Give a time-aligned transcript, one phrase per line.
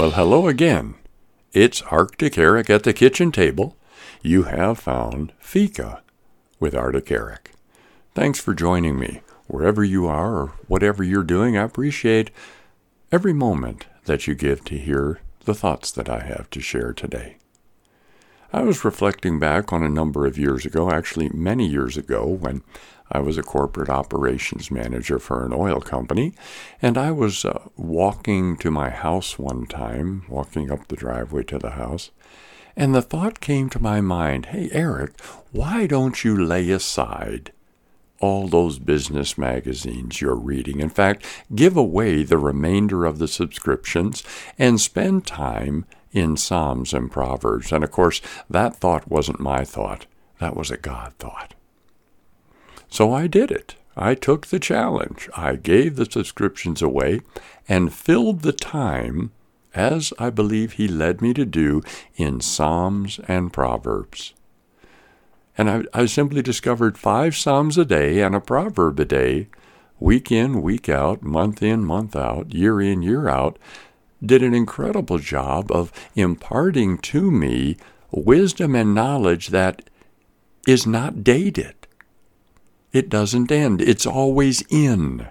[0.00, 0.94] Well, hello again.
[1.52, 3.76] It's Arctic Eric at the kitchen table.
[4.22, 6.00] You have found Fika
[6.58, 7.50] with Arctic Eric.
[8.14, 9.20] Thanks for joining me.
[9.46, 12.30] Wherever you are or whatever you're doing, I appreciate
[13.12, 17.36] every moment that you give to hear the thoughts that I have to share today.
[18.52, 22.62] I was reflecting back on a number of years ago, actually many years ago, when
[23.12, 26.34] I was a corporate operations manager for an oil company,
[26.82, 31.58] and I was uh, walking to my house one time, walking up the driveway to
[31.60, 32.10] the house,
[32.76, 35.20] and the thought came to my mind hey, Eric,
[35.52, 37.52] why don't you lay aside
[38.20, 40.80] all those business magazines you're reading?
[40.80, 41.24] In fact,
[41.54, 44.24] give away the remainder of the subscriptions
[44.58, 47.72] and spend time in Psalms and Proverbs.
[47.72, 50.06] And of course, that thought wasn't my thought,
[50.38, 51.54] that was a God thought.
[52.88, 53.76] So I did it.
[53.96, 55.28] I took the challenge.
[55.36, 57.20] I gave the subscriptions away
[57.68, 59.30] and filled the time
[59.74, 61.82] as I believe he led me to do
[62.16, 64.34] in Psalms and Proverbs.
[65.56, 69.48] And I, I, simply discovered five Psalms a day and a proverb a day,
[69.98, 73.58] week in, week out, month in, month out, year in, year out,
[74.24, 77.76] did an incredible job of imparting to me
[78.10, 79.88] wisdom and knowledge that
[80.66, 81.74] is not dated.
[82.92, 85.28] It doesn't end, it's always in.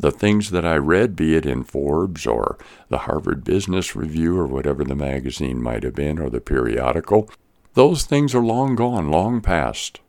[0.00, 2.56] The things that I read, be it in Forbes or
[2.88, 7.28] the Harvard Business Review or whatever the magazine might have been or the periodical,
[7.74, 10.00] those things are long gone, long past.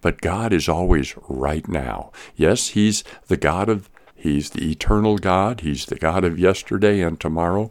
[0.00, 2.10] But God is always right now.
[2.36, 3.88] Yes, He's the God of,
[4.24, 5.60] He's the eternal God.
[5.60, 7.70] He's the God of yesterday and tomorrow.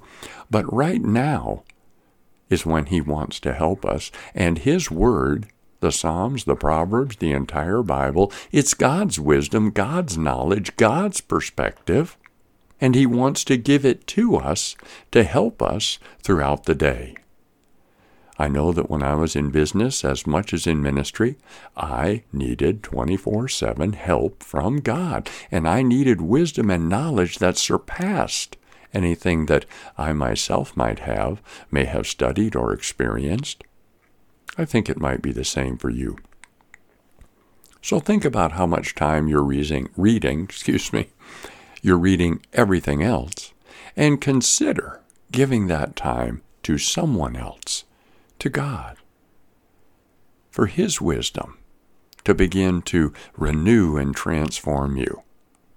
[0.51, 1.63] But right now
[2.47, 4.11] is when He wants to help us.
[4.35, 5.47] And His Word
[5.79, 8.31] the Psalms, the Proverbs, the entire Bible.
[8.51, 12.17] It's God's wisdom, God's knowledge, God's perspective,
[12.79, 14.75] and He wants to give it to us
[15.11, 17.15] to help us throughout the day.
[18.39, 21.37] I know that when I was in business, as much as in ministry,
[21.77, 28.57] I needed 24 7 help from God, and I needed wisdom and knowledge that surpassed
[28.93, 29.65] anything that
[29.97, 31.41] I myself might have,
[31.71, 33.63] may have studied or experienced.
[34.57, 36.17] I think it might be the same for you.
[37.81, 41.09] So think about how much time you're reading, reading, excuse me,
[41.81, 43.53] you're reading everything else,
[43.95, 45.01] and consider
[45.31, 47.82] giving that time to someone else,
[48.43, 48.97] to God,
[50.51, 51.59] for His wisdom
[52.25, 55.23] to begin to renew and transform you.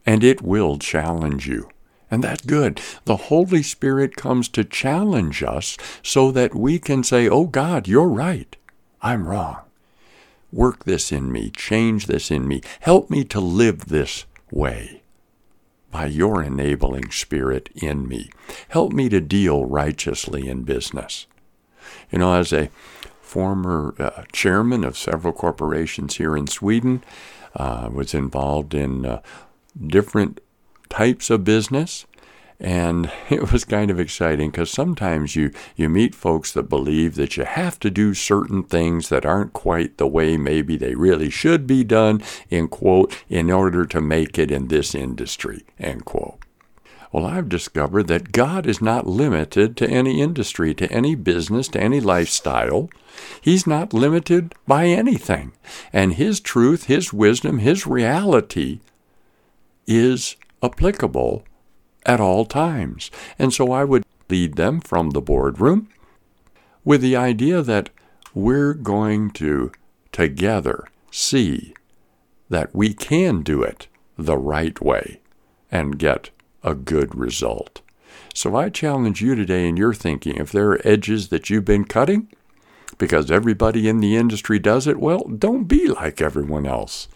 [0.05, 1.69] And it will challenge you.
[2.11, 2.81] And that's good.
[3.05, 8.09] The Holy Spirit comes to challenge us so that we can say, Oh God, you're
[8.09, 8.57] right.
[9.01, 9.59] I'm wrong.
[10.51, 15.03] Work this in me, change this in me, help me to live this way
[15.93, 18.29] by your enabling spirit in me.
[18.71, 21.27] Help me to deal righteously in business.
[22.11, 22.71] You know, as a
[23.21, 27.03] former uh, chairman of several corporations here in Sweden,
[27.55, 29.21] uh, was involved in uh,
[29.87, 30.41] different
[30.89, 32.07] types of business
[32.59, 37.37] and it was kind of exciting because sometimes you, you meet folks that believe that
[37.37, 41.67] you have to do certain things that aren't quite the way maybe they really should
[41.67, 46.36] be done, in quote, in order to make it in this industry, end quote.
[47.17, 51.81] Well, I've discovered that God is not limited to any industry, to any business, to
[51.81, 52.91] any lifestyle.
[53.41, 55.53] He's not limited by anything.
[55.95, 58.81] And His truth, His wisdom, His reality
[59.87, 61.43] is applicable
[62.05, 63.11] at all times.
[63.39, 65.89] And so I would lead them from the boardroom
[66.85, 67.89] with the idea that
[68.35, 69.73] we're going to
[70.13, 71.73] together see
[72.51, 73.87] that we can do it
[74.19, 75.21] the right way
[75.73, 76.29] and get
[76.67, 77.81] a good result.
[78.35, 81.85] So I challenge you today in your thinking if there are edges that you've been
[81.87, 82.29] cutting,
[82.99, 87.09] because everybody in the industry does it, well, don't be like everyone else.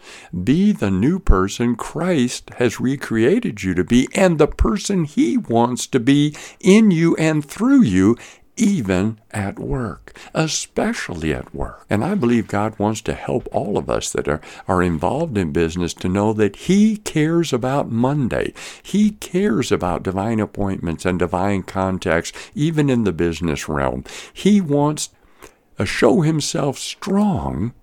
[0.43, 5.87] Be the new person Christ has recreated you to be and the person He wants
[5.87, 8.17] to be in you and through you
[8.57, 11.85] even at work, especially at work.
[11.89, 15.51] And I believe God wants to help all of us that are, are involved in
[15.51, 18.53] business to know that He cares about Monday.
[18.83, 24.03] He cares about divine appointments and divine contacts, even in the business realm.
[24.33, 25.09] He wants
[25.77, 27.73] to show himself strong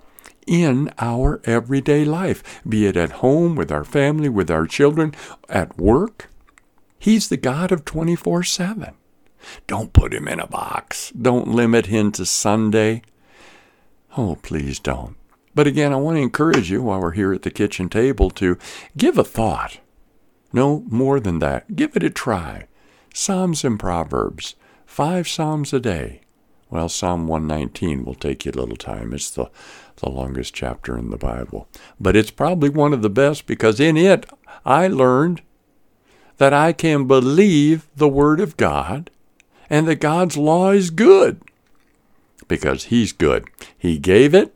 [0.47, 5.15] in our everyday life, be it at home, with our family, with our children,
[5.49, 6.31] at work.
[6.99, 8.95] He's the God of 24 7.
[9.67, 11.11] Don't put him in a box.
[11.11, 13.03] Don't limit him to Sunday.
[14.17, 15.17] Oh, please don't.
[15.55, 18.59] But again, I want to encourage you while we're here at the kitchen table to
[18.97, 19.79] give a thought.
[20.53, 21.77] No more than that.
[21.77, 22.69] Give it a try.
[23.13, 24.55] Psalms and Proverbs
[24.87, 26.21] five Psalms a day.
[26.71, 29.13] Well, Psalm 119 will take you a little time.
[29.15, 29.51] It's the,
[29.97, 31.67] the longest chapter in the Bible.
[31.99, 34.27] But it's probably one of the best because in it
[34.65, 35.43] I learned
[36.37, 39.11] that I can believe the Word of God
[39.71, 41.41] and that God's law is good
[42.47, 43.49] because He's good.
[43.77, 44.55] He gave it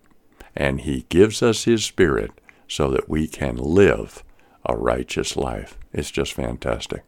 [0.57, 2.33] and He gives us His Spirit
[2.69, 4.25] so that we can live
[4.65, 5.79] a righteous life.
[5.93, 7.05] It's just fantastic.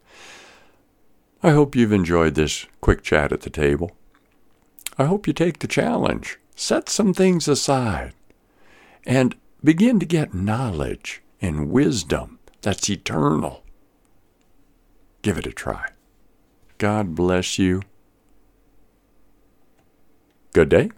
[1.43, 3.93] I hope you've enjoyed this quick chat at the table.
[4.99, 8.15] I hope you take the challenge, set some things aside,
[9.07, 13.63] and begin to get knowledge and wisdom that's eternal.
[15.21, 15.91] Give it a try.
[16.79, 17.83] God bless you.
[20.55, 20.89] Good day.